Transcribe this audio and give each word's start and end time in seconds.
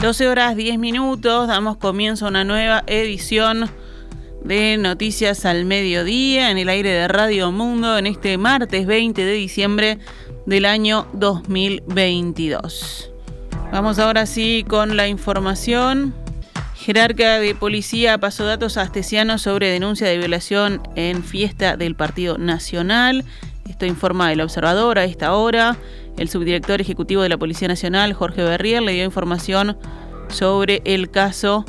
12 0.00 0.28
horas 0.28 0.54
10 0.54 0.78
minutos, 0.78 1.48
damos 1.48 1.76
comienzo 1.76 2.26
a 2.26 2.28
una 2.28 2.44
nueva 2.44 2.84
edición 2.86 3.68
de 4.44 4.76
Noticias 4.76 5.44
al 5.44 5.64
Mediodía 5.64 6.52
en 6.52 6.58
el 6.58 6.68
aire 6.68 6.90
de 6.90 7.08
Radio 7.08 7.50
Mundo 7.50 7.98
en 7.98 8.06
este 8.06 8.38
martes 8.38 8.86
20 8.86 9.24
de 9.24 9.32
diciembre 9.32 9.98
del 10.46 10.66
año 10.66 11.08
2022. 11.14 13.10
Vamos 13.72 13.98
ahora 13.98 14.26
sí 14.26 14.64
con 14.68 14.96
la 14.96 15.08
información. 15.08 16.14
Jerarca 16.76 17.40
de 17.40 17.56
policía 17.56 18.18
pasó 18.18 18.46
datos 18.46 18.76
a 18.76 18.82
Astesiano 18.82 19.36
sobre 19.36 19.68
denuncia 19.68 20.06
de 20.06 20.16
violación 20.16 20.80
en 20.94 21.24
fiesta 21.24 21.76
del 21.76 21.96
Partido 21.96 22.38
Nacional. 22.38 23.24
Esto 23.68 23.84
informa 23.84 24.32
el 24.32 24.42
observador 24.42 25.00
a 25.00 25.04
esta 25.04 25.34
hora. 25.34 25.76
El 26.18 26.28
subdirector 26.28 26.80
ejecutivo 26.80 27.22
de 27.22 27.28
la 27.28 27.38
Policía 27.38 27.68
Nacional, 27.68 28.12
Jorge 28.12 28.42
Berrier, 28.42 28.82
le 28.82 28.92
dio 28.92 29.04
información 29.04 29.78
sobre 30.28 30.82
el 30.84 31.10
caso 31.10 31.64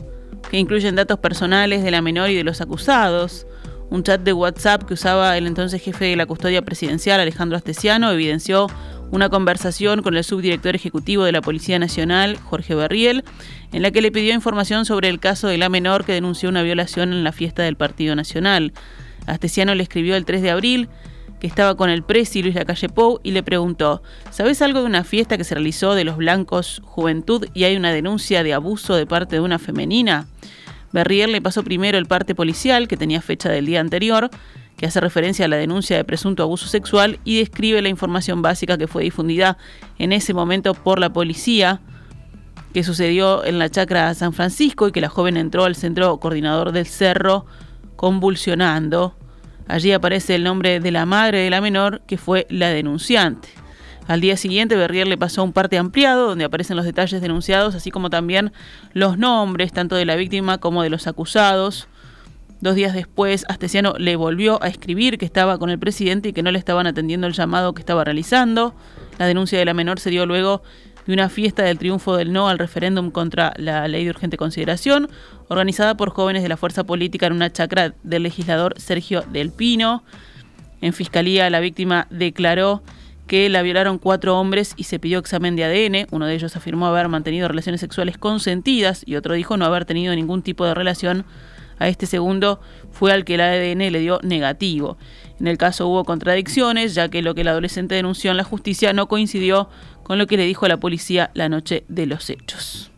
que 0.50 0.58
incluyen 0.58 0.96
datos 0.96 1.20
personales 1.20 1.84
de 1.84 1.92
la 1.92 2.02
menor 2.02 2.32
y 2.32 2.36
de 2.36 2.44
los 2.44 2.60
acusados. 2.60 3.46
Un 3.92 4.04
chat 4.04 4.22
de 4.22 4.34
WhatsApp 4.34 4.84
que 4.84 4.96
usaba 4.96 5.38
el 5.38 5.46
entonces 5.46 5.82
jefe 5.82 6.06
de 6.06 6.16
la 6.16 6.26
custodia 6.26 6.64
presidencial, 6.64 7.20
Alejandro 7.20 7.58
Astesiano, 7.58 8.12
evidenció 8.12 8.68
una 9.12 9.30
conversación 9.30 10.02
con 10.02 10.18
el 10.18 10.24
subdirector 10.24 10.76
ejecutivo 10.76 11.24
de 11.24 11.32
la 11.32 11.42
Policía 11.42 11.78
Nacional, 11.78 12.38
Jorge 12.38 12.74
Berriel, 12.74 13.24
en 13.72 13.84
la 13.84 13.92
que 13.92 14.02
le 14.02 14.12
pidió 14.12 14.34
información 14.34 14.86
sobre 14.86 15.10
el 15.10 15.20
caso 15.20 15.48
de 15.48 15.60
la 15.60 15.70
menor 15.70 16.06
que 16.06 16.14
denunció 16.14 16.50
una 16.50 16.64
violación 16.64 17.14
en 17.14 17.24
la 17.24 17.32
fiesta 17.32 17.62
del 17.62 17.76
Partido 17.76 18.16
Nacional. 18.16 18.74
Astesiano 19.28 19.76
le 19.76 19.84
escribió 19.84 20.16
el 20.16 20.26
3 20.26 20.42
de 20.42 20.50
abril 20.50 20.90
que 21.40 21.48
estaba 21.48 21.76
con 21.76 21.90
el 21.90 22.04
presi 22.04 22.42
Luis 22.44 22.56
Lacalle 22.56 22.90
Pou 22.90 23.20
y 23.24 23.32
le 23.32 23.44
preguntó, 23.44 24.04
¿sabes 24.30 24.62
algo 24.62 24.82
de 24.82 24.86
una 24.86 25.04
fiesta 25.04 25.38
que 25.38 25.44
se 25.44 25.56
realizó 25.56 25.96
de 25.96 26.04
los 26.04 26.18
blancos 26.18 26.82
Juventud 26.84 27.48
y 27.54 27.64
hay 27.64 27.76
una 27.76 27.92
denuncia 27.92 28.44
de 28.44 28.54
abuso 28.54 28.96
de 28.96 29.06
parte 29.06 29.38
de 29.38 29.42
una 29.42 29.60
femenina? 29.60 30.28
Berrier 30.92 31.30
le 31.30 31.42
pasó 31.42 31.64
primero 31.64 31.98
el 31.98 32.08
parte 32.08 32.36
policial, 32.36 32.88
que 32.88 32.98
tenía 32.98 33.22
fecha 33.22 33.50
del 33.50 33.66
día 33.66 33.80
anterior, 33.80 34.30
que 34.76 34.86
hace 34.86 35.00
referencia 35.00 35.46
a 35.46 35.48
la 35.48 35.58
denuncia 35.58 35.98
de 35.98 36.04
presunto 36.04 36.42
abuso 36.42 36.68
sexual 36.68 37.20
y 37.24 37.40
describe 37.40 37.82
la 37.82 37.90
información 37.90 38.42
básica 38.42 38.78
que 38.78 38.88
fue 38.88 39.04
difundida 39.04 39.58
en 39.98 40.14
ese 40.14 40.34
momento 40.34 40.74
por 40.74 41.00
la 41.00 41.12
policía, 41.12 41.82
que 42.74 42.84
sucedió 42.84 43.44
en 43.46 43.60
la 43.60 43.70
chacra 43.70 44.14
San 44.14 44.34
Francisco 44.34 44.88
y 44.88 44.92
que 44.92 45.02
la 45.02 45.10
joven 45.10 45.38
entró 45.38 45.66
al 45.66 45.76
centro 45.76 46.18
coordinador 46.18 46.72
del 46.72 46.86
cerro 46.86 47.46
convulsionando. 47.96 49.19
Allí 49.70 49.92
aparece 49.92 50.34
el 50.34 50.44
nombre 50.44 50.80
de 50.80 50.92
la 50.92 51.06
madre 51.06 51.38
de 51.38 51.50
la 51.52 51.62
menor, 51.62 52.02
que 52.08 52.18
fue 52.18 52.48
la 52.50 52.70
denunciante. 52.70 53.50
Al 54.08 54.20
día 54.20 54.36
siguiente, 54.36 54.76
Berrier 54.76 55.08
le 55.08 55.16
pasó 55.16 55.44
un 55.44 55.54
parte 55.54 55.78
ampliado 55.78 56.28
donde 56.28 56.44
aparecen 56.44 56.76
los 56.76 56.88
detalles 56.88 57.22
denunciados, 57.22 57.76
así 57.76 57.92
como 57.92 58.10
también 58.10 58.52
los 58.94 59.20
nombres 59.20 59.72
tanto 59.72 59.96
de 59.96 60.06
la 60.06 60.16
víctima 60.16 60.58
como 60.58 60.82
de 60.82 60.90
los 60.90 61.06
acusados. 61.06 61.88
Dos 62.62 62.74
días 62.74 62.96
después, 62.96 63.46
Astesiano 63.48 63.94
le 64.00 64.16
volvió 64.16 64.62
a 64.64 64.68
escribir 64.68 65.20
que 65.20 65.26
estaba 65.26 65.60
con 65.60 65.70
el 65.70 65.78
presidente 65.78 66.30
y 66.30 66.34
que 66.34 66.42
no 66.42 66.52
le 66.52 66.58
estaban 66.58 66.88
atendiendo 66.88 67.28
el 67.28 67.34
llamado 67.34 67.76
que 67.76 67.84
estaba 67.84 68.04
realizando. 68.04 68.74
La 69.20 69.28
denuncia 69.28 69.60
de 69.60 69.66
la 69.66 69.76
menor 69.76 70.00
se 70.00 70.10
dio 70.10 70.26
luego 70.26 70.64
de 71.06 71.14
una 71.14 71.30
fiesta 71.30 71.62
del 71.62 71.78
triunfo 71.78 72.18
del 72.18 72.34
no 72.34 72.50
al 72.50 72.58
referéndum 72.58 73.12
contra 73.12 73.54
la 73.58 73.88
ley 73.88 74.04
de 74.04 74.10
urgente 74.10 74.36
consideración, 74.36 75.10
organizada 75.50 75.98
por 75.98 76.12
jóvenes 76.12 76.44
de 76.44 76.50
la 76.50 76.58
fuerza 76.58 76.86
política 76.86 77.28
en 77.28 77.34
una 77.34 77.52
chacra 77.52 77.94
del 78.04 78.24
legislador 78.24 78.76
Sergio 78.78 79.24
Del 79.24 79.52
Pino. 79.52 80.04
En 80.80 80.94
fiscalía, 80.94 81.50
la 81.50 81.60
víctima 81.60 82.08
declaró 82.10 82.82
que 83.28 83.50
la 83.50 83.62
violaron 83.62 84.00
cuatro 84.00 84.40
hombres 84.40 84.74
y 84.78 84.86
se 84.86 84.98
pidió 84.98 85.20
examen 85.20 85.56
de 85.56 85.64
ADN. 85.64 86.08
Uno 86.12 86.26
de 86.26 86.34
ellos 86.36 86.56
afirmó 86.56 86.88
haber 86.88 87.10
mantenido 87.10 87.48
relaciones 87.48 87.82
sexuales 87.82 88.18
consentidas 88.18 89.04
y 89.06 89.16
otro 89.18 89.34
dijo 89.36 89.58
no 89.58 89.66
haber 89.66 89.86
tenido 89.86 90.16
ningún 90.16 90.42
tipo 90.42 90.66
de 90.66 90.74
relación. 90.74 91.26
A 91.78 91.88
este 91.88 92.06
segundo 92.06 92.60
fue 92.92 93.12
al 93.12 93.26
que 93.26 93.36
el 93.36 93.42
ADN 93.42 93.92
le 93.92 94.00
dio 94.00 94.20
negativo. 94.24 94.98
En 95.40 95.48
el 95.48 95.58
caso 95.58 95.88
hubo 95.88 96.04
contradicciones, 96.06 96.94
ya 96.94 97.10
que 97.10 97.22
lo 97.22 97.36
que 97.36 97.42
el 97.42 97.48
adolescente 97.48 97.96
denunció 97.96 98.32
en 98.32 98.38
la 98.38 98.44
justicia 98.44 98.94
no 98.94 99.08
coincidió 99.08 99.70
con 100.04 100.18
lo 100.18 100.28
que 100.28 100.38
le 100.38 100.46
dijo 100.46 100.66
a 100.66 100.70
la 100.70 100.78
policía 100.78 101.32
la 101.34 101.50
noche 101.50 101.86
de 101.88 102.06
los 102.06 102.30
hechos. 102.30 102.92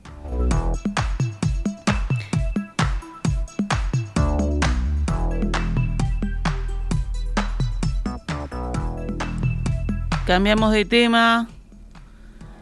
Cambiamos 10.31 10.72
de 10.72 10.86
tema. 10.86 11.50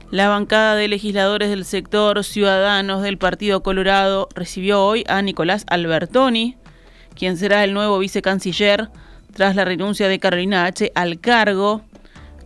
La 0.10 0.28
bancada 0.28 0.74
de 0.74 0.88
legisladores 0.88 1.50
del 1.50 1.66
sector 1.66 2.24
Ciudadanos 2.24 3.04
del 3.04 3.20
Partido 3.20 3.62
Colorado 3.62 4.28
recibió 4.34 4.84
hoy 4.84 5.04
a 5.08 5.22
Nicolás 5.22 5.66
Albertoni, 5.68 6.58
quien 7.14 7.38
será 7.38 7.64
el 7.64 7.76
nuevo 7.76 8.00
vicecanciller 8.00 8.90
tras 9.36 9.56
la 9.56 9.66
renuncia 9.66 10.08
de 10.08 10.18
Carolina 10.18 10.66
H. 10.66 10.92
al 10.96 11.20
cargo. 11.20 11.84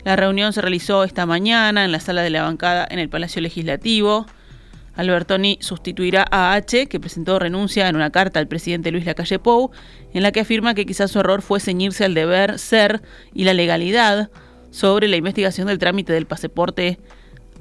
La 0.04 0.18
reunión 0.18 0.52
se 0.52 0.60
realizó 0.60 1.06
esta 1.06 1.26
mañana 1.26 1.86
en 1.86 1.94
la 1.94 2.02
sala 2.02 2.22
de 2.22 2.30
la 2.30 2.44
bancada 2.44 2.86
en 2.92 3.00
el 3.00 3.08
Palacio 3.08 3.42
Legislativo. 3.42 4.26
Albertoni 4.94 5.58
sustituirá 5.62 6.28
a 6.32 6.54
H, 6.54 6.88
que 6.88 7.00
presentó 7.00 7.40
renuncia 7.40 7.88
en 7.88 7.96
una 7.96 8.10
carta 8.10 8.42
al 8.42 8.50
presidente 8.50 8.92
Luis 8.92 9.06
Lacalle 9.06 9.40
Pou, 9.40 9.72
en 10.14 10.22
la 10.22 10.34
que 10.34 10.42
afirma 10.42 10.74
que 10.74 10.86
quizás 10.86 11.12
su 11.12 11.22
error 11.22 11.42
fue 11.42 11.62
ceñirse 11.62 12.04
al 12.04 12.14
deber 12.14 12.60
ser 12.60 13.02
y 13.34 13.46
la 13.46 13.54
legalidad 13.54 14.30
sobre 14.74 15.08
la 15.08 15.18
investigación 15.18 15.68
del 15.68 15.78
trámite 15.78 16.14
del 16.14 16.26
pasaporte 16.26 16.98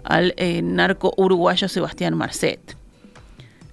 al 0.03 0.33
eh, 0.39 0.62
narco 0.62 1.12
uruguayo 1.19 1.69
Sebastián 1.69 2.17
Marcet. 2.17 2.75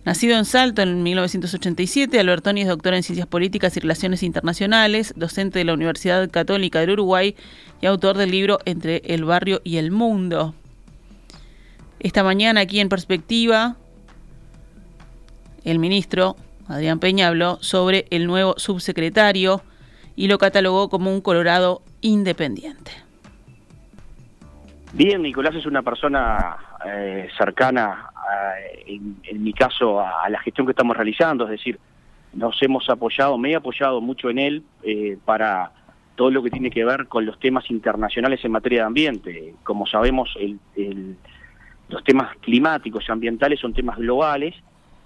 Nacido 0.03 0.37
en 0.37 0.43
Salto 0.43 0.81
en 0.81 1.03
1987, 1.03 2.19
Albertoni 2.19 2.61
es 2.61 2.67
doctor 2.67 2.93
en 2.93 3.01
Ciencias 3.01 3.27
Políticas 3.27 3.77
y 3.77 3.79
Relaciones 3.79 4.23
Internacionales, 4.23 5.13
docente 5.15 5.59
de 5.59 5.65
la 5.65 5.73
Universidad 5.73 6.29
Católica 6.29 6.81
del 6.81 6.91
Uruguay 6.91 7.35
y 7.81 7.85
autor 7.85 8.17
del 8.17 8.31
libro 8.31 8.59
Entre 8.65 9.01
el 9.05 9.23
barrio 9.23 9.61
y 9.63 9.77
el 9.77 9.91
mundo. 9.91 10.53
Esta 12.01 12.23
mañana 12.23 12.61
aquí 12.61 12.81
en 12.81 12.89
Perspectiva, 12.89 13.77
el 15.63 15.79
ministro 15.79 16.35
Adrián 16.67 16.99
Peña 16.99 17.29
habló 17.29 17.57
sobre 17.61 18.05
el 18.09 18.27
nuevo 18.27 18.55
subsecretario 18.57 19.63
y 20.17 20.27
lo 20.27 20.37
catalogó 20.37 20.89
como 20.89 21.13
un 21.13 21.21
Colorado 21.21 21.81
independiente. 22.01 23.08
Bien, 24.93 25.21
Nicolás 25.21 25.55
es 25.55 25.65
una 25.67 25.83
persona 25.83 26.57
eh, 26.85 27.27
cercana 27.37 28.09
en, 28.85 29.43
mi 29.43 29.53
caso, 29.53 29.99
a, 29.99 30.27
la 30.29 30.39
gestión 30.39 30.65
que 30.65 30.71
estamos 30.71 30.95
realizando, 30.95 31.45
es 31.45 31.51
decir, 31.51 31.79
nos 32.33 32.61
hemos 32.61 32.89
apoyado, 32.89 33.37
me 33.37 33.51
he 33.51 33.55
apoyado 33.55 34.01
mucho 34.01 34.29
en 34.29 34.39
él 34.39 34.63
eh, 34.83 35.17
para 35.25 35.71
todo 36.15 36.31
lo 36.31 36.43
que 36.43 36.49
tiene 36.49 36.69
que 36.69 36.83
ver 36.83 37.07
con 37.07 37.25
los 37.25 37.39
temas 37.39 37.69
internacionales 37.71 38.43
en 38.43 38.51
materia 38.51 38.81
de 38.81 38.85
ambiente. 38.85 39.53
Como 39.63 39.85
sabemos, 39.87 40.37
los 41.87 42.03
temas 42.03 42.35
climáticos 42.37 43.05
y 43.07 43.11
ambientales 43.11 43.59
son 43.59 43.73
temas 43.73 43.97
globales. 43.97 44.55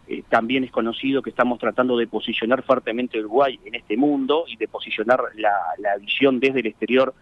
Eh, 0.07 0.23
también 0.27 0.63
es 0.63 0.71
conocido 0.71 1.21
que 1.21 1.29
estamos 1.29 1.59
tratando 1.59 1.97
de 1.97 2.07
posicionar 2.07 2.63
fuertemente 2.63 3.19
Uruguay 3.19 3.59
en 3.63 3.75
este 3.75 3.95
mundo 3.95 4.45
y 4.47 4.57
de 4.57 4.67
posicionar 4.67 5.21
la 5.35 5.97
visión 5.97 6.39
desde 6.39 6.61
el 6.61 6.67
exterior 6.67 7.13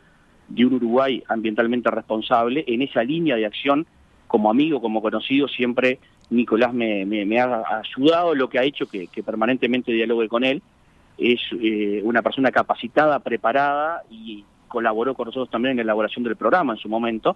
de 0.54 0.66
un 0.66 0.74
Uruguay 0.74 1.24
ambientalmente 1.28 1.90
responsable 1.90 2.64
en 2.68 2.82
esa 2.82 3.04
línea 3.04 3.36
de 3.36 3.46
acción 3.46 3.86
como 4.28 4.50
amigo, 4.50 4.82
como 4.82 5.02
conocido, 5.02 5.48
siempre 5.48 6.00
Nicolás 6.30 6.74
me, 6.74 7.04
ha 7.40 7.82
ayudado, 7.84 8.34
lo 8.34 8.50
que 8.50 8.60
ha 8.60 8.64
hecho 8.64 8.86
que, 8.88 9.08
permanentemente 9.24 9.92
dialogue 9.92 10.30
con 10.30 10.44
él. 10.44 10.62
Es 11.18 11.42
eh, 11.62 12.02
una 12.04 12.22
persona 12.22 12.52
capacitada, 12.52 13.20
preparada 13.20 14.04
y 14.10 14.46
colaboró 14.68 15.14
con 15.14 15.26
nosotros 15.26 15.50
también 15.50 15.72
en 15.72 15.78
la 15.78 15.84
elaboración 15.84 16.24
del 16.24 16.38
programa 16.38 16.74
en 16.74 16.80
su 16.80 16.88
momento. 16.88 17.36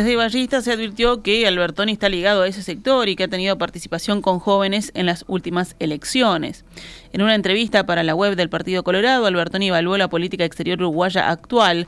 Desde 0.00 0.16
Ballista 0.16 0.62
se 0.62 0.72
advirtió 0.72 1.20
que 1.20 1.46
Albertoni 1.46 1.92
está 1.92 2.08
ligado 2.08 2.40
a 2.40 2.48
ese 2.48 2.62
sector 2.62 3.10
y 3.10 3.16
que 3.16 3.24
ha 3.24 3.28
tenido 3.28 3.58
participación 3.58 4.22
con 4.22 4.38
jóvenes 4.38 4.92
en 4.94 5.04
las 5.04 5.26
últimas 5.28 5.76
elecciones. 5.78 6.64
En 7.12 7.20
una 7.20 7.34
entrevista 7.34 7.84
para 7.84 8.02
la 8.02 8.14
web 8.14 8.34
del 8.34 8.48
Partido 8.48 8.82
Colorado, 8.82 9.26
Albertoni 9.26 9.68
evaluó 9.68 9.98
la 9.98 10.08
política 10.08 10.46
exterior 10.46 10.78
uruguaya 10.78 11.28
actual, 11.28 11.86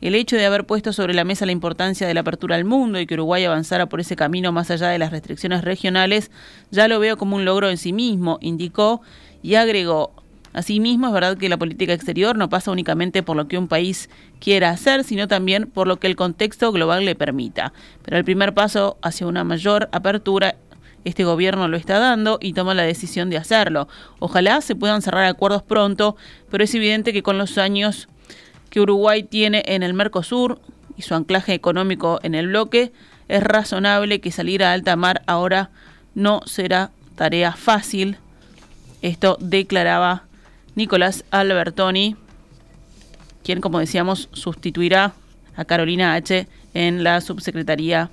el 0.00 0.16
hecho 0.16 0.34
de 0.34 0.44
haber 0.44 0.66
puesto 0.66 0.92
sobre 0.92 1.14
la 1.14 1.22
mesa 1.22 1.46
la 1.46 1.52
importancia 1.52 2.04
de 2.04 2.14
la 2.14 2.22
apertura 2.22 2.56
al 2.56 2.64
mundo 2.64 2.98
y 2.98 3.06
que 3.06 3.14
Uruguay 3.14 3.44
avanzara 3.44 3.86
por 3.86 4.00
ese 4.00 4.16
camino 4.16 4.50
más 4.50 4.72
allá 4.72 4.88
de 4.88 4.98
las 4.98 5.12
restricciones 5.12 5.62
regionales, 5.62 6.32
ya 6.72 6.88
lo 6.88 6.98
veo 6.98 7.16
como 7.16 7.36
un 7.36 7.44
logro 7.44 7.70
en 7.70 7.78
sí 7.78 7.92
mismo, 7.92 8.38
indicó 8.40 9.02
y 9.40 9.54
agregó. 9.54 10.21
Asimismo, 10.52 11.06
es 11.06 11.12
verdad 11.12 11.38
que 11.38 11.48
la 11.48 11.56
política 11.56 11.92
exterior 11.92 12.36
no 12.36 12.48
pasa 12.48 12.70
únicamente 12.70 13.22
por 13.22 13.36
lo 13.36 13.48
que 13.48 13.58
un 13.58 13.68
país 13.68 14.10
quiera 14.40 14.70
hacer, 14.70 15.04
sino 15.04 15.28
también 15.28 15.66
por 15.66 15.86
lo 15.86 15.98
que 15.98 16.06
el 16.06 16.16
contexto 16.16 16.72
global 16.72 17.04
le 17.04 17.14
permita. 17.14 17.72
Pero 18.02 18.18
el 18.18 18.24
primer 18.24 18.52
paso 18.54 18.98
hacia 19.02 19.26
una 19.26 19.44
mayor 19.44 19.88
apertura 19.92 20.56
este 21.04 21.24
gobierno 21.24 21.66
lo 21.68 21.76
está 21.76 21.98
dando 21.98 22.38
y 22.40 22.52
toma 22.52 22.74
la 22.74 22.84
decisión 22.84 23.28
de 23.28 23.36
hacerlo. 23.36 23.88
Ojalá 24.20 24.60
se 24.60 24.76
puedan 24.76 25.02
cerrar 25.02 25.24
acuerdos 25.24 25.62
pronto, 25.62 26.16
pero 26.50 26.62
es 26.62 26.74
evidente 26.74 27.12
que 27.12 27.22
con 27.22 27.38
los 27.38 27.58
años 27.58 28.08
que 28.70 28.80
Uruguay 28.80 29.22
tiene 29.22 29.62
en 29.66 29.82
el 29.82 29.94
Mercosur, 29.94 30.60
y 30.96 31.02
su 31.02 31.14
anclaje 31.14 31.54
económico 31.54 32.20
en 32.22 32.34
el 32.34 32.48
bloque, 32.48 32.92
es 33.28 33.42
razonable 33.42 34.20
que 34.20 34.30
salir 34.30 34.62
a 34.62 34.72
alta 34.72 34.94
mar 34.94 35.22
ahora 35.26 35.70
no 36.14 36.42
será 36.44 36.90
tarea 37.16 37.52
fácil. 37.52 38.18
Esto 39.00 39.36
declaraba 39.40 40.24
Nicolás 40.74 41.24
Albertoni, 41.30 42.16
quien, 43.44 43.60
como 43.60 43.78
decíamos, 43.78 44.28
sustituirá 44.32 45.14
a 45.56 45.64
Carolina 45.64 46.14
H. 46.14 46.46
en 46.74 47.04
la 47.04 47.20
subsecretaría 47.20 48.10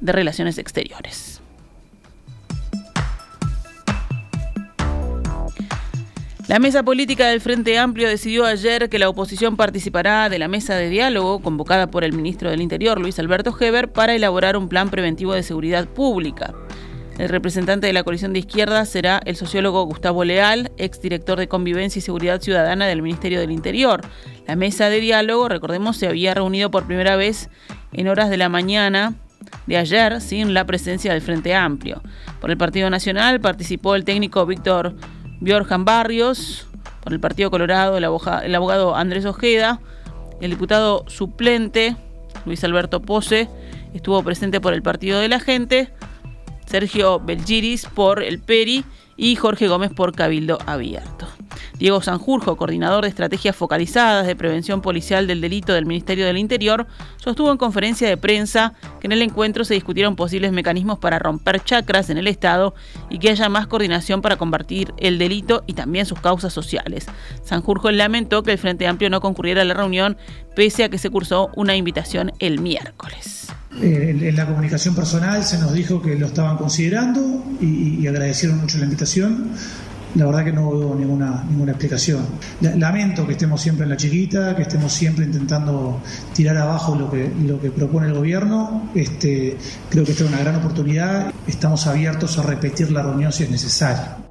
de 0.00 0.12
Relaciones 0.12 0.58
Exteriores. 0.58 1.40
La 6.48 6.58
mesa 6.58 6.82
política 6.82 7.28
del 7.28 7.40
Frente 7.40 7.78
Amplio 7.78 8.08
decidió 8.08 8.44
ayer 8.44 8.90
que 8.90 8.98
la 8.98 9.08
oposición 9.08 9.56
participará 9.56 10.28
de 10.28 10.38
la 10.38 10.48
mesa 10.48 10.74
de 10.74 10.90
diálogo 10.90 11.40
convocada 11.40 11.86
por 11.86 12.04
el 12.04 12.12
ministro 12.12 12.50
del 12.50 12.60
Interior, 12.60 13.00
Luis 13.00 13.18
Alberto 13.18 13.56
Heber, 13.58 13.90
para 13.90 14.14
elaborar 14.14 14.58
un 14.58 14.68
plan 14.68 14.90
preventivo 14.90 15.32
de 15.32 15.44
seguridad 15.44 15.86
pública. 15.86 16.52
El 17.18 17.28
representante 17.28 17.86
de 17.86 17.92
la 17.92 18.02
coalición 18.02 18.32
de 18.32 18.40
izquierda 18.40 18.84
será 18.84 19.20
el 19.24 19.36
sociólogo 19.36 19.84
Gustavo 19.84 20.24
Leal, 20.24 20.72
exdirector 20.78 21.38
de 21.38 21.46
Convivencia 21.46 21.98
y 21.98 22.02
Seguridad 22.02 22.40
Ciudadana 22.40 22.86
del 22.86 23.02
Ministerio 23.02 23.38
del 23.38 23.50
Interior. 23.50 24.00
La 24.46 24.56
mesa 24.56 24.88
de 24.88 25.00
diálogo, 25.00 25.48
recordemos, 25.48 25.96
se 25.96 26.08
había 26.08 26.34
reunido 26.34 26.70
por 26.70 26.86
primera 26.86 27.16
vez 27.16 27.50
en 27.92 28.08
horas 28.08 28.30
de 28.30 28.38
la 28.38 28.48
mañana 28.48 29.14
de 29.66 29.76
ayer 29.76 30.20
sin 30.20 30.54
la 30.54 30.64
presencia 30.64 31.12
del 31.12 31.22
Frente 31.22 31.54
Amplio. 31.54 32.02
Por 32.40 32.50
el 32.50 32.56
Partido 32.56 32.88
Nacional 32.90 33.40
participó 33.40 33.94
el 33.94 34.04
técnico 34.04 34.46
Víctor 34.46 34.94
Bjorjan 35.40 35.84
Barrios, 35.84 36.66
por 37.02 37.12
el 37.12 37.20
Partido 37.20 37.50
Colorado 37.50 37.96
el 37.98 38.04
abogado 38.54 38.96
Andrés 38.96 39.26
Ojeda, 39.26 39.80
el 40.40 40.50
diputado 40.50 41.04
suplente 41.08 41.96
Luis 42.46 42.64
Alberto 42.64 43.02
Pose 43.02 43.48
estuvo 43.94 44.22
presente 44.22 44.60
por 44.60 44.72
el 44.74 44.82
Partido 44.82 45.20
de 45.20 45.28
la 45.28 45.38
Gente, 45.40 45.90
Sergio 46.72 47.20
Belgiris 47.20 47.84
por 47.84 48.22
el 48.22 48.38
PERI 48.38 48.82
y 49.18 49.36
Jorge 49.36 49.68
Gómez 49.68 49.92
por 49.92 50.14
Cabildo 50.14 50.56
Abierto. 50.64 51.28
Diego 51.78 52.00
Sanjurjo, 52.00 52.56
coordinador 52.56 53.04
de 53.04 53.10
estrategias 53.10 53.54
focalizadas 53.54 54.26
de 54.26 54.34
prevención 54.36 54.80
policial 54.80 55.26
del 55.26 55.42
delito 55.42 55.74
del 55.74 55.84
Ministerio 55.84 56.24
del 56.24 56.38
Interior, 56.38 56.86
sostuvo 57.18 57.52
en 57.52 57.58
conferencia 57.58 58.08
de 58.08 58.16
prensa 58.16 58.72
que 59.00 59.06
en 59.06 59.12
el 59.12 59.20
encuentro 59.20 59.66
se 59.66 59.74
discutieron 59.74 60.16
posibles 60.16 60.50
mecanismos 60.52 60.98
para 60.98 61.18
romper 61.18 61.62
chacras 61.62 62.08
en 62.08 62.16
el 62.16 62.26
Estado 62.26 62.74
y 63.10 63.18
que 63.18 63.28
haya 63.28 63.50
más 63.50 63.66
coordinación 63.66 64.22
para 64.22 64.36
combatir 64.36 64.94
el 64.96 65.18
delito 65.18 65.64
y 65.66 65.74
también 65.74 66.06
sus 66.06 66.20
causas 66.20 66.54
sociales. 66.54 67.04
Sanjurjo 67.44 67.90
lamentó 67.90 68.42
que 68.42 68.52
el 68.52 68.58
Frente 68.58 68.86
Amplio 68.86 69.10
no 69.10 69.20
concurriera 69.20 69.60
a 69.60 69.66
la 69.66 69.74
reunión 69.74 70.16
pese 70.56 70.84
a 70.84 70.88
que 70.88 70.96
se 70.96 71.10
cursó 71.10 71.50
una 71.54 71.76
invitación 71.76 72.32
el 72.38 72.60
miércoles. 72.60 73.41
Eh, 73.80 74.28
en 74.28 74.36
la 74.36 74.46
comunicación 74.46 74.94
personal 74.94 75.44
se 75.44 75.58
nos 75.58 75.72
dijo 75.72 76.02
que 76.02 76.14
lo 76.16 76.26
estaban 76.26 76.56
considerando 76.56 77.42
y, 77.60 78.06
agradecieron 78.06 78.58
mucho 78.58 78.78
la 78.78 78.84
invitación. 78.84 79.50
La 80.14 80.26
verdad 80.26 80.44
que 80.44 80.52
no 80.52 80.68
hubo 80.68 80.94
ninguna, 80.94 81.42
ninguna 81.48 81.72
explicación. 81.72 82.20
Lamento 82.60 83.26
que 83.26 83.32
estemos 83.32 83.62
siempre 83.62 83.84
en 83.84 83.90
la 83.90 83.96
chiquita, 83.96 84.54
que 84.54 84.62
estemos 84.62 84.92
siempre 84.92 85.24
intentando 85.24 86.02
tirar 86.34 86.58
abajo 86.58 86.94
lo 86.94 87.10
que, 87.10 87.32
lo 87.46 87.58
que 87.58 87.70
propone 87.70 88.08
el 88.08 88.14
gobierno. 88.14 88.90
Este, 88.94 89.56
creo 89.88 90.04
que 90.04 90.12
esta 90.12 90.24
es 90.24 90.30
una 90.30 90.40
gran 90.40 90.56
oportunidad. 90.56 91.32
Estamos 91.46 91.86
abiertos 91.86 92.38
a 92.38 92.42
repetir 92.42 92.92
la 92.92 93.02
reunión 93.02 93.32
si 93.32 93.44
es 93.44 93.50
necesario. 93.50 94.21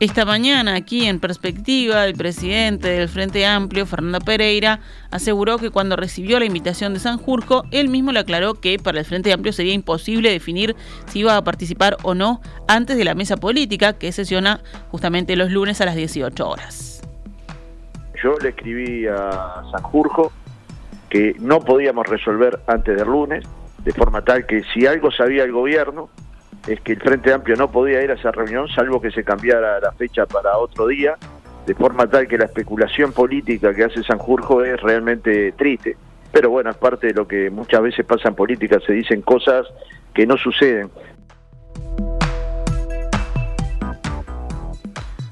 Esta 0.00 0.24
mañana, 0.24 0.76
aquí 0.76 1.06
en 1.06 1.18
perspectiva, 1.18 2.04
el 2.04 2.14
presidente 2.14 2.86
del 2.86 3.08
Frente 3.08 3.44
Amplio, 3.44 3.84
Fernando 3.84 4.20
Pereira, 4.20 4.78
aseguró 5.10 5.58
que 5.58 5.70
cuando 5.70 5.96
recibió 5.96 6.38
la 6.38 6.44
invitación 6.44 6.94
de 6.94 7.00
Sanjurjo, 7.00 7.64
él 7.72 7.88
mismo 7.88 8.12
le 8.12 8.20
aclaró 8.20 8.54
que 8.54 8.78
para 8.78 9.00
el 9.00 9.04
Frente 9.04 9.32
Amplio 9.32 9.52
sería 9.52 9.74
imposible 9.74 10.30
definir 10.30 10.76
si 11.06 11.18
iba 11.18 11.36
a 11.36 11.42
participar 11.42 11.96
o 12.04 12.14
no 12.14 12.40
antes 12.68 12.96
de 12.96 13.04
la 13.04 13.16
mesa 13.16 13.38
política 13.38 13.94
que 13.94 14.12
sesiona 14.12 14.60
justamente 14.92 15.34
los 15.34 15.50
lunes 15.50 15.80
a 15.80 15.86
las 15.86 15.96
18 15.96 16.48
horas. 16.48 17.02
Yo 18.22 18.36
le 18.40 18.50
escribí 18.50 19.04
a 19.08 19.64
Sanjurjo 19.72 20.30
que 21.10 21.34
no 21.40 21.58
podíamos 21.58 22.06
resolver 22.06 22.60
antes 22.68 22.96
del 22.96 23.08
lunes, 23.08 23.44
de 23.82 23.92
forma 23.92 24.22
tal 24.22 24.46
que 24.46 24.62
si 24.72 24.86
algo 24.86 25.10
sabía 25.10 25.42
el 25.42 25.50
gobierno, 25.50 26.08
es 26.66 26.80
que 26.80 26.92
el 26.92 27.00
Frente 27.00 27.32
Amplio 27.32 27.56
no 27.56 27.70
podía 27.70 28.02
ir 28.02 28.10
a 28.10 28.14
esa 28.14 28.30
reunión 28.30 28.68
salvo 28.68 29.00
que 29.00 29.10
se 29.10 29.24
cambiara 29.24 29.80
la 29.80 29.92
fecha 29.92 30.26
para 30.26 30.58
otro 30.58 30.86
día, 30.86 31.16
de 31.66 31.74
forma 31.74 32.06
tal 32.06 32.26
que 32.26 32.38
la 32.38 32.46
especulación 32.46 33.12
política 33.12 33.74
que 33.74 33.84
hace 33.84 34.02
Sanjurjo 34.02 34.64
es 34.64 34.80
realmente 34.80 35.52
triste. 35.52 35.96
Pero 36.32 36.50
bueno, 36.50 36.70
es 36.70 36.76
parte 36.76 37.08
de 37.08 37.14
lo 37.14 37.26
que 37.26 37.50
muchas 37.50 37.82
veces 37.82 38.04
pasa 38.04 38.28
en 38.28 38.34
política, 38.34 38.78
se 38.86 38.92
dicen 38.92 39.22
cosas 39.22 39.66
que 40.14 40.26
no 40.26 40.36
suceden. 40.36 40.90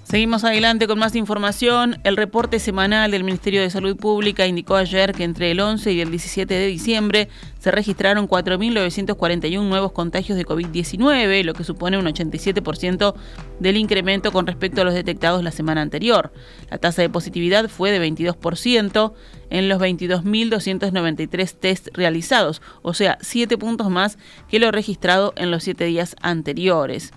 Seguimos 0.08 0.44
adelante 0.44 0.86
con 0.86 1.00
más 1.00 1.16
información. 1.16 1.98
El 2.04 2.16
reporte 2.16 2.60
semanal 2.60 3.10
del 3.10 3.24
Ministerio 3.24 3.60
de 3.60 3.70
Salud 3.70 3.96
Pública 3.96 4.46
indicó 4.46 4.76
ayer 4.76 5.12
que 5.12 5.24
entre 5.24 5.50
el 5.50 5.58
11 5.58 5.92
y 5.94 6.00
el 6.00 6.12
17 6.12 6.54
de 6.54 6.68
diciembre 6.68 7.28
se 7.58 7.72
registraron 7.72 8.28
4.941 8.28 9.68
nuevos 9.68 9.90
contagios 9.90 10.38
de 10.38 10.46
COVID-19, 10.46 11.42
lo 11.42 11.54
que 11.54 11.64
supone 11.64 11.98
un 11.98 12.06
87% 12.06 13.14
del 13.58 13.76
incremento 13.76 14.30
con 14.30 14.46
respecto 14.46 14.82
a 14.82 14.84
los 14.84 14.94
detectados 14.94 15.42
la 15.42 15.50
semana 15.50 15.82
anterior. 15.82 16.32
La 16.70 16.78
tasa 16.78 17.02
de 17.02 17.10
positividad 17.10 17.68
fue 17.68 17.90
de 17.90 18.00
22% 18.00 19.12
en 19.50 19.68
los 19.68 19.80
22.293 19.80 21.52
test 21.58 21.88
realizados, 21.94 22.62
o 22.82 22.94
sea, 22.94 23.18
7 23.22 23.58
puntos 23.58 23.90
más 23.90 24.18
que 24.48 24.60
lo 24.60 24.70
registrado 24.70 25.32
en 25.34 25.50
los 25.50 25.64
7 25.64 25.84
días 25.84 26.14
anteriores. 26.22 27.12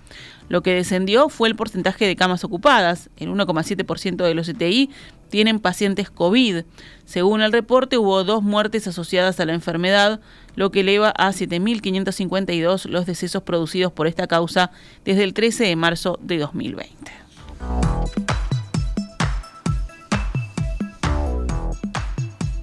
Lo 0.50 0.64
que 0.64 0.74
descendió 0.74 1.28
fue 1.28 1.48
el 1.48 1.54
porcentaje 1.54 2.06
de 2.06 2.16
camas 2.16 2.42
ocupadas. 2.42 3.08
El 3.16 3.28
1,7% 3.28 4.16
de 4.16 4.34
los 4.34 4.48
ETI 4.48 4.90
tienen 5.28 5.60
pacientes 5.60 6.10
COVID. 6.10 6.64
Según 7.04 7.40
el 7.40 7.52
reporte, 7.52 7.98
hubo 7.98 8.24
dos 8.24 8.42
muertes 8.42 8.88
asociadas 8.88 9.38
a 9.38 9.46
la 9.46 9.54
enfermedad, 9.54 10.20
lo 10.56 10.72
que 10.72 10.80
eleva 10.80 11.10
a 11.10 11.30
7.552 11.30 12.86
los 12.86 13.06
decesos 13.06 13.44
producidos 13.44 13.92
por 13.92 14.08
esta 14.08 14.26
causa 14.26 14.72
desde 15.04 15.22
el 15.22 15.34
13 15.34 15.66
de 15.66 15.76
marzo 15.76 16.18
de 16.20 16.38
2020. 16.38 17.12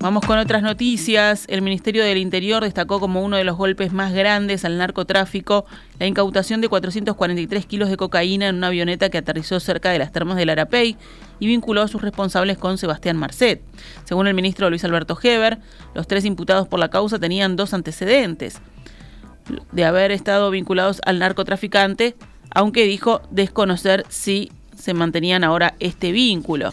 Vamos 0.07 0.23
con 0.25 0.39
otras 0.39 0.63
noticias. 0.63 1.43
El 1.49 1.61
Ministerio 1.61 2.01
del 2.01 2.17
Interior 2.17 2.63
destacó 2.63 3.01
como 3.01 3.21
uno 3.25 3.35
de 3.35 3.43
los 3.43 3.57
golpes 3.57 3.91
más 3.91 4.13
grandes 4.13 4.63
al 4.63 4.77
narcotráfico 4.77 5.65
la 5.99 6.05
incautación 6.05 6.61
de 6.61 6.69
443 6.69 7.65
kilos 7.65 7.89
de 7.89 7.97
cocaína 7.97 8.47
en 8.47 8.55
una 8.55 8.67
avioneta 8.67 9.09
que 9.09 9.17
aterrizó 9.17 9.59
cerca 9.59 9.89
de 9.89 9.99
las 9.99 10.13
termas 10.13 10.37
del 10.37 10.49
Arapey 10.49 10.95
y 11.41 11.47
vinculó 11.47 11.81
a 11.81 11.89
sus 11.89 12.01
responsables 12.01 12.57
con 12.57 12.77
Sebastián 12.77 13.17
Marcet. 13.17 13.61
Según 14.05 14.27
el 14.27 14.33
ministro 14.33 14.69
Luis 14.69 14.85
Alberto 14.85 15.19
Heber, 15.21 15.57
los 15.93 16.07
tres 16.07 16.23
imputados 16.23 16.69
por 16.69 16.79
la 16.79 16.87
causa 16.87 17.19
tenían 17.19 17.57
dos 17.57 17.73
antecedentes 17.73 18.61
de 19.73 19.83
haber 19.83 20.11
estado 20.11 20.49
vinculados 20.51 21.01
al 21.05 21.19
narcotraficante, 21.19 22.15
aunque 22.55 22.85
dijo 22.85 23.23
desconocer 23.29 24.05
si 24.07 24.53
se 24.73 24.93
mantenían 24.93 25.43
ahora 25.43 25.73
este 25.81 26.13
vínculo. 26.13 26.71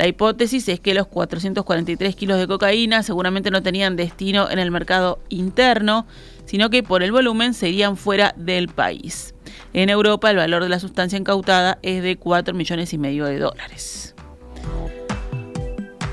La 0.00 0.06
hipótesis 0.06 0.66
es 0.70 0.80
que 0.80 0.94
los 0.94 1.08
443 1.08 2.16
kilos 2.16 2.38
de 2.38 2.46
cocaína 2.46 3.02
seguramente 3.02 3.50
no 3.50 3.62
tenían 3.62 3.96
destino 3.96 4.50
en 4.50 4.58
el 4.58 4.70
mercado 4.70 5.18
interno, 5.28 6.06
sino 6.46 6.70
que 6.70 6.82
por 6.82 7.02
el 7.02 7.12
volumen 7.12 7.52
serían 7.52 7.98
fuera 7.98 8.32
del 8.38 8.68
país. 8.68 9.34
En 9.74 9.90
Europa 9.90 10.30
el 10.30 10.38
valor 10.38 10.62
de 10.62 10.70
la 10.70 10.80
sustancia 10.80 11.18
incautada 11.18 11.78
es 11.82 12.02
de 12.02 12.16
4 12.16 12.54
millones 12.54 12.94
y 12.94 12.96
medio 12.96 13.26
de 13.26 13.40
dólares. 13.40 14.14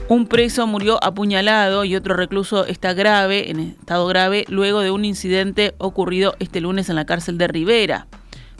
Un 0.09 0.27
preso 0.27 0.67
murió 0.67 1.01
apuñalado 1.01 1.85
y 1.85 1.95
otro 1.95 2.13
recluso 2.13 2.65
está 2.65 2.91
grave, 2.91 3.49
en 3.51 3.61
estado 3.61 4.05
grave, 4.07 4.43
luego 4.49 4.81
de 4.81 4.91
un 4.91 5.05
incidente 5.05 5.75
ocurrido 5.77 6.35
este 6.39 6.59
lunes 6.59 6.89
en 6.89 6.97
la 6.97 7.05
cárcel 7.05 7.37
de 7.37 7.47
Rivera. 7.47 8.07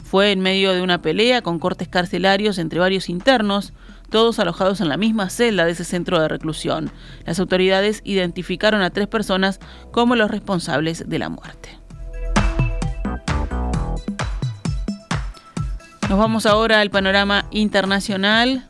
Fue 0.02 0.32
en 0.32 0.40
medio 0.40 0.72
de 0.72 0.80
una 0.80 1.02
pelea 1.02 1.42
con 1.42 1.58
cortes 1.58 1.86
carcelarios 1.86 2.56
entre 2.56 2.78
varios 2.78 3.10
internos 3.10 3.74
todos 4.10 4.38
alojados 4.38 4.80
en 4.80 4.88
la 4.88 4.96
misma 4.96 5.30
celda 5.30 5.64
de 5.64 5.72
ese 5.72 5.84
centro 5.84 6.20
de 6.20 6.28
reclusión. 6.28 6.90
Las 7.24 7.38
autoridades 7.40 8.00
identificaron 8.04 8.82
a 8.82 8.90
tres 8.90 9.08
personas 9.08 9.60
como 9.92 10.16
los 10.16 10.30
responsables 10.30 11.08
de 11.08 11.18
la 11.18 11.28
muerte. 11.28 11.78
Nos 16.08 16.18
vamos 16.18 16.46
ahora 16.46 16.80
al 16.80 16.90
panorama 16.90 17.44
internacional. 17.50 18.66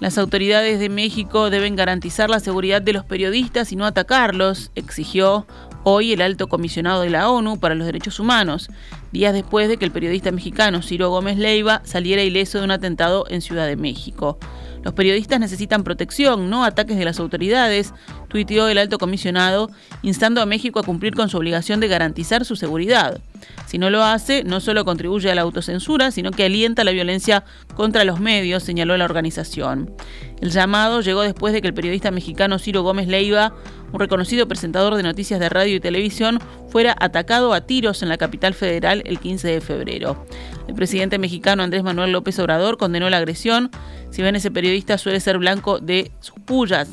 Las 0.00 0.16
autoridades 0.16 0.80
de 0.80 0.88
México 0.88 1.50
deben 1.50 1.76
garantizar 1.76 2.30
la 2.30 2.40
seguridad 2.40 2.80
de 2.80 2.94
los 2.94 3.04
periodistas 3.04 3.70
y 3.72 3.76
no 3.76 3.84
atacarlos, 3.84 4.70
exigió 4.74 5.46
hoy 5.88 6.12
el 6.12 6.20
alto 6.20 6.48
comisionado 6.48 7.02
de 7.02 7.10
la 7.10 7.30
ONU 7.30 7.60
para 7.60 7.76
los 7.76 7.86
Derechos 7.86 8.18
Humanos, 8.18 8.70
días 9.12 9.32
después 9.32 9.68
de 9.68 9.76
que 9.76 9.84
el 9.84 9.92
periodista 9.92 10.32
mexicano 10.32 10.82
Ciro 10.82 11.10
Gómez 11.10 11.38
Leiva 11.38 11.80
saliera 11.84 12.24
ileso 12.24 12.58
de 12.58 12.64
un 12.64 12.72
atentado 12.72 13.24
en 13.28 13.40
Ciudad 13.40 13.68
de 13.68 13.76
México. 13.76 14.36
Los 14.82 14.94
periodistas 14.94 15.38
necesitan 15.38 15.84
protección, 15.84 16.50
no 16.50 16.64
ataques 16.64 16.96
de 16.96 17.04
las 17.04 17.20
autoridades, 17.20 17.94
tuiteó 18.28 18.68
el 18.68 18.78
alto 18.78 18.98
comisionado, 18.98 19.70
instando 20.02 20.40
a 20.40 20.46
México 20.46 20.80
a 20.80 20.82
cumplir 20.82 21.14
con 21.14 21.28
su 21.28 21.38
obligación 21.38 21.78
de 21.78 21.88
garantizar 21.88 22.44
su 22.44 22.56
seguridad. 22.56 23.20
Si 23.66 23.78
no 23.78 23.90
lo 23.90 24.04
hace, 24.04 24.44
no 24.44 24.60
solo 24.60 24.84
contribuye 24.84 25.30
a 25.30 25.34
la 25.34 25.42
autocensura, 25.42 26.10
sino 26.10 26.30
que 26.30 26.44
alienta 26.44 26.84
la 26.84 26.92
violencia 26.92 27.44
contra 27.74 28.04
los 28.04 28.20
medios, 28.20 28.62
señaló 28.62 28.96
la 28.96 29.04
organización. 29.04 29.92
El 30.40 30.50
llamado 30.50 31.00
llegó 31.00 31.22
después 31.22 31.52
de 31.52 31.62
que 31.62 31.68
el 31.68 31.74
periodista 31.74 32.10
mexicano 32.10 32.58
Ciro 32.58 32.82
Gómez 32.82 33.08
Leiva, 33.08 33.54
un 33.96 34.00
reconocido 34.00 34.46
presentador 34.46 34.94
de 34.94 35.02
noticias 35.02 35.40
de 35.40 35.48
radio 35.48 35.74
y 35.74 35.80
televisión, 35.80 36.38
fuera 36.68 36.94
atacado 37.00 37.54
a 37.54 37.62
tiros 37.62 38.02
en 38.02 38.10
la 38.10 38.18
capital 38.18 38.52
federal 38.52 39.02
el 39.06 39.18
15 39.18 39.48
de 39.48 39.60
febrero. 39.62 40.26
El 40.68 40.74
presidente 40.74 41.18
mexicano 41.18 41.62
Andrés 41.62 41.82
Manuel 41.82 42.12
López 42.12 42.38
Obrador 42.38 42.76
condenó 42.76 43.08
la 43.08 43.16
agresión, 43.16 43.70
si 44.10 44.20
bien 44.20 44.36
ese 44.36 44.50
periodista 44.50 44.98
suele 44.98 45.18
ser 45.18 45.38
blanco 45.38 45.78
de 45.78 46.12
sus 46.20 46.38
pullas. 46.40 46.90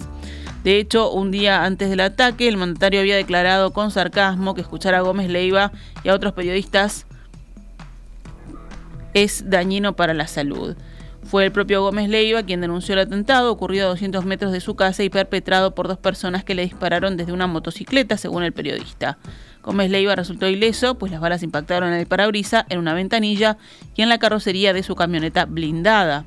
De 0.63 0.77
hecho, 0.77 1.11
un 1.11 1.29
día 1.29 1.65
antes 1.65 1.89
del 1.89 1.99
ataque, 1.99 2.47
el 2.47 2.55
mandatario 2.55 3.01
había 3.01 3.17
declarado 3.17 3.73
con 3.73 3.91
sarcasmo 3.91 4.55
que 4.55 4.61
escuchar 4.61 4.95
a 4.95 5.01
Gómez 5.01 5.29
Leiva 5.29 5.73
y 6.05 6.09
a 6.09 6.13
otros 6.13 6.31
periodistas 6.31 7.05
es 9.13 9.49
dañino 9.49 9.97
para 9.97 10.13
la 10.13 10.27
salud. 10.27 10.77
Fue 11.33 11.45
el 11.45 11.51
propio 11.51 11.81
Gómez 11.81 12.09
Leiva 12.09 12.43
quien 12.43 12.61
denunció 12.61 12.93
el 12.93 12.99
atentado 12.99 13.51
ocurrido 13.51 13.87
a 13.87 13.89
200 13.89 14.23
metros 14.23 14.51
de 14.51 14.61
su 14.61 14.75
casa 14.75 15.01
y 15.01 15.09
perpetrado 15.09 15.73
por 15.73 15.87
dos 15.87 15.97
personas 15.97 16.43
que 16.43 16.53
le 16.53 16.61
dispararon 16.61 17.17
desde 17.17 17.33
una 17.33 17.47
motocicleta, 17.47 18.17
según 18.17 18.43
el 18.43 18.53
periodista. 18.53 19.17
Gómez 19.63 19.89
Leiva 19.89 20.15
resultó 20.15 20.47
ileso, 20.47 20.93
pues 20.99 21.11
las 21.11 21.19
balas 21.19 21.41
impactaron 21.41 21.91
en 21.91 21.99
el 21.99 22.05
parabrisa, 22.05 22.67
en 22.69 22.77
una 22.77 22.93
ventanilla 22.93 23.57
y 23.95 24.03
en 24.03 24.09
la 24.09 24.19
carrocería 24.19 24.73
de 24.73 24.83
su 24.83 24.93
camioneta 24.93 25.45
blindada. 25.45 26.25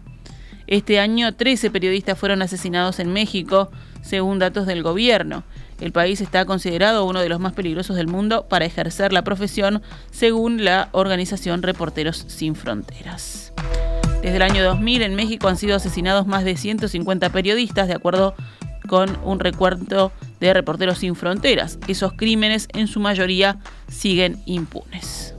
Este 0.66 0.98
año 0.98 1.36
13 1.36 1.70
periodistas 1.70 2.18
fueron 2.18 2.42
asesinados 2.42 2.98
en 2.98 3.12
México, 3.12 3.70
según 4.02 4.40
datos 4.40 4.66
del 4.66 4.82
gobierno. 4.82 5.44
El 5.80 5.92
país 5.92 6.20
está 6.20 6.46
considerado 6.46 7.04
uno 7.04 7.20
de 7.20 7.28
los 7.28 7.38
más 7.38 7.52
peligrosos 7.52 7.94
del 7.94 8.08
mundo 8.08 8.48
para 8.48 8.64
ejercer 8.64 9.12
la 9.12 9.22
profesión, 9.22 9.82
según 10.10 10.64
la 10.64 10.88
organización 10.90 11.62
Reporteros 11.62 12.24
Sin 12.26 12.56
Fronteras. 12.56 13.52
Desde 14.26 14.38
el 14.38 14.42
año 14.42 14.64
2000 14.64 15.02
en 15.02 15.14
México 15.14 15.46
han 15.46 15.56
sido 15.56 15.76
asesinados 15.76 16.26
más 16.26 16.42
de 16.42 16.56
150 16.56 17.30
periodistas, 17.30 17.86
de 17.86 17.94
acuerdo 17.94 18.34
con 18.88 19.16
un 19.22 19.38
recuento 19.38 20.10
de 20.40 20.52
Reporteros 20.52 20.98
Sin 20.98 21.14
Fronteras. 21.14 21.78
Esos 21.86 22.12
crímenes 22.12 22.66
en 22.74 22.88
su 22.88 22.98
mayoría 22.98 23.60
siguen 23.86 24.42
impunes. 24.44 25.32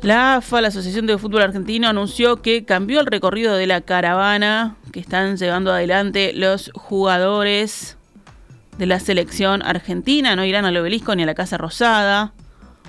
La 0.00 0.36
AFA, 0.36 0.62
la 0.62 0.68
Asociación 0.68 1.06
de 1.06 1.18
Fútbol 1.18 1.42
Argentino, 1.42 1.88
anunció 1.88 2.40
que 2.40 2.64
cambió 2.64 3.00
el 3.00 3.06
recorrido 3.06 3.54
de 3.54 3.66
la 3.66 3.82
caravana 3.82 4.76
que 4.92 5.00
están 5.00 5.36
llevando 5.36 5.70
adelante 5.70 6.32
los 6.34 6.70
jugadores 6.72 7.98
de 8.78 8.86
la 8.86 9.00
selección 9.00 9.62
argentina. 9.62 10.36
No 10.36 10.44
irán 10.44 10.64
al 10.64 10.76
obelisco 10.76 11.14
ni 11.14 11.22
a 11.22 11.26
la 11.26 11.34
Casa 11.34 11.58
Rosada. 11.58 12.32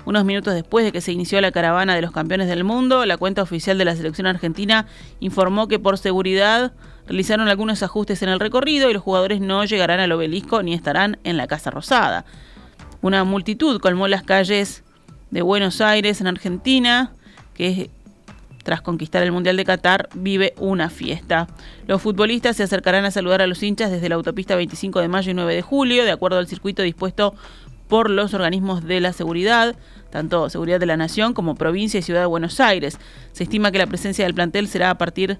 Unos 0.06 0.24
minutos 0.24 0.54
después 0.54 0.84
de 0.84 0.92
que 0.92 1.00
se 1.00 1.12
inició 1.12 1.40
la 1.40 1.50
caravana 1.50 1.94
de 1.94 2.02
los 2.02 2.12
campeones 2.12 2.48
del 2.48 2.62
mundo, 2.62 3.06
la 3.06 3.16
cuenta 3.16 3.42
oficial 3.42 3.78
de 3.78 3.86
la 3.86 3.96
selección 3.96 4.26
argentina 4.26 4.86
informó 5.20 5.66
que 5.66 5.78
por 5.78 5.96
seguridad 5.96 6.72
realizaron 7.06 7.48
algunos 7.48 7.82
ajustes 7.82 8.22
en 8.22 8.28
el 8.28 8.40
recorrido 8.40 8.90
y 8.90 8.92
los 8.92 9.02
jugadores 9.02 9.40
no 9.40 9.64
llegarán 9.64 10.00
al 10.00 10.12
obelisco 10.12 10.62
ni 10.62 10.74
estarán 10.74 11.18
en 11.24 11.38
la 11.38 11.46
Casa 11.46 11.70
Rosada. 11.70 12.26
Una 13.00 13.24
multitud 13.24 13.80
colmó 13.80 14.08
las 14.08 14.22
calles 14.22 14.84
de 15.30 15.42
Buenos 15.42 15.80
Aires, 15.80 16.20
en 16.20 16.26
Argentina, 16.26 17.12
que 17.54 17.90
tras 18.64 18.82
conquistar 18.82 19.22
el 19.22 19.30
Mundial 19.30 19.56
de 19.56 19.64
Qatar, 19.64 20.08
vive 20.14 20.54
una 20.58 20.90
fiesta. 20.90 21.46
Los 21.86 22.02
futbolistas 22.02 22.56
se 22.56 22.64
acercarán 22.64 23.04
a 23.04 23.12
saludar 23.12 23.42
a 23.42 23.46
los 23.46 23.62
hinchas 23.62 23.90
desde 23.90 24.08
la 24.08 24.16
autopista 24.16 24.56
25 24.56 25.00
de 25.00 25.08
mayo 25.08 25.30
y 25.30 25.34
9 25.34 25.54
de 25.54 25.62
julio, 25.62 26.04
de 26.04 26.10
acuerdo 26.10 26.38
al 26.38 26.48
circuito 26.48 26.82
dispuesto 26.82 27.34
por 27.88 28.10
los 28.10 28.34
organismos 28.34 28.84
de 28.84 29.00
la 29.00 29.12
seguridad, 29.12 29.76
tanto 30.10 30.48
Seguridad 30.48 30.80
de 30.80 30.86
la 30.86 30.96
Nación 30.96 31.34
como 31.34 31.54
Provincia 31.54 32.00
y 32.00 32.02
Ciudad 32.02 32.20
de 32.20 32.26
Buenos 32.26 32.58
Aires. 32.58 32.98
Se 33.32 33.44
estima 33.44 33.70
que 33.70 33.78
la 33.78 33.86
presencia 33.86 34.24
del 34.24 34.34
plantel 34.34 34.66
será 34.66 34.90
a 34.90 34.98
partir 34.98 35.38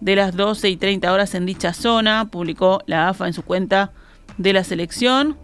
de 0.00 0.16
las 0.16 0.36
12 0.36 0.68
y 0.68 0.76
30 0.76 1.12
horas 1.12 1.34
en 1.34 1.46
dicha 1.46 1.72
zona, 1.72 2.28
publicó 2.30 2.82
la 2.86 3.08
AFA 3.08 3.28
en 3.28 3.32
su 3.32 3.42
cuenta 3.42 3.92
de 4.38 4.52
la 4.52 4.64
selección. 4.64 5.36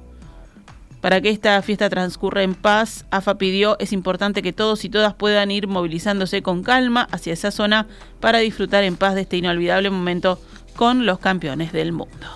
Para 1.03 1.21
que 1.21 1.31
esta 1.31 1.61
fiesta 1.63 1.91
transcurra 1.91 2.45
en 2.45 2.55
paz, 2.55 3.07
AFA 3.11 3.37
pidió, 3.37 3.77
es 3.81 3.93
importante 3.93 4.41
que 4.41 4.53
todos 4.53 4.85
y 4.85 4.89
todas 4.89 5.15
puedan 5.15 5.51
ir 5.51 5.67
movilizándose 5.67 6.43
con 6.43 6.63
calma 6.63 7.09
hacia 7.11 7.33
esa 7.33 7.51
zona 7.51 7.89
para 8.21 8.39
disfrutar 8.39 8.85
en 8.85 8.95
paz 8.95 9.17
de 9.17 9.23
este 9.23 9.37
inolvidable 9.37 9.91
momento 9.91 10.41
con 10.77 11.05
los 11.05 11.19
campeones 11.19 11.73
del 11.73 11.91
mundo. 11.91 12.29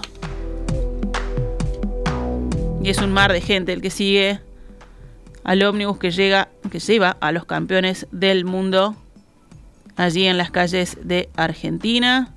Y 2.83 2.91
es 2.91 2.99
un 2.99 3.13
mar 3.13 3.33
de 3.33 3.41
gente 3.41 3.73
el 3.73 3.81
que 3.81 3.91
sigue 3.91 4.41
al 5.45 5.63
ómnibus 5.63 5.99
que 5.99 6.11
llega, 6.11 6.49
que 6.69 6.81
lleva 6.81 7.17
a 7.21 7.31
los 7.31 7.45
campeones 7.45 8.09
del 8.11 8.45
mundo 8.45 8.97
allí 9.95 10.27
en 10.27 10.39
las 10.39 10.51
calles 10.51 10.99
de 11.05 11.29
Argentina. 11.37 12.35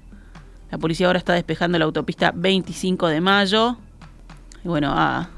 La 0.69 0.77
policía 0.77 1.07
ahora 1.07 1.17
está 1.17 1.33
despejando 1.33 1.79
la 1.79 1.85
autopista 1.85 2.31
25 2.35 3.07
de 3.07 3.19
mayo. 3.19 3.77
Y 4.63 4.67
bueno, 4.67 4.93
a 4.95 5.31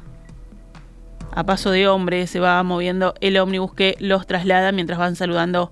a 1.33 1.45
paso 1.45 1.71
de 1.71 1.88
hombre 1.88 2.27
se 2.27 2.39
va 2.39 2.61
moviendo 2.63 3.13
el 3.21 3.38
ómnibus 3.38 3.73
que 3.73 3.95
los 4.00 4.27
traslada 4.27 4.71
mientras 4.71 5.00
van 5.00 5.15
saludando 5.15 5.71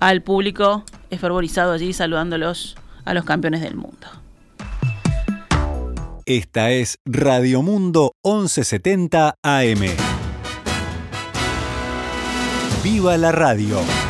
al 0.00 0.22
público 0.22 0.84
esfervorizado 1.10 1.72
allí 1.72 1.92
saludándolos 1.92 2.76
a 3.04 3.14
los 3.14 3.24
campeones 3.24 3.60
del 3.60 3.76
mundo. 3.76 4.06
Esta 6.26 6.70
es 6.70 6.98
Radio 7.06 7.62
Mundo 7.62 8.12
1170 8.22 9.34
AM. 9.42 9.80
¡Viva 12.84 13.16
la 13.16 13.32
radio! 13.32 14.07